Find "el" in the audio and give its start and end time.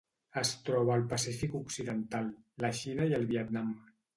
3.19-3.29